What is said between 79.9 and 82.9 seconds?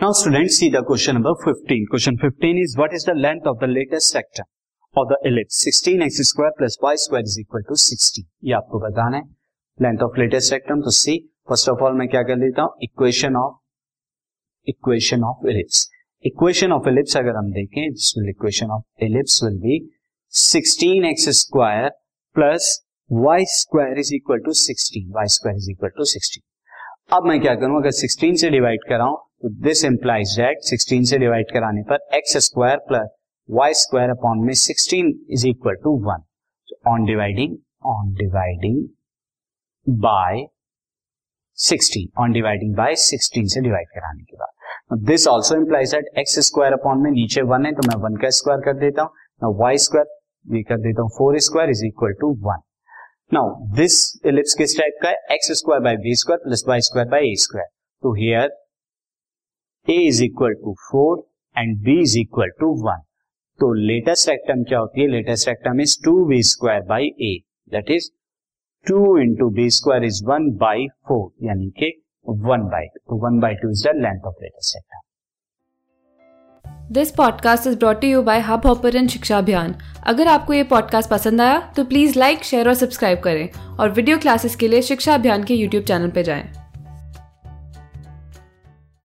अगर आपको ये पॉडकास्ट पसंद आया तो प्लीज़ लाइक शेयर और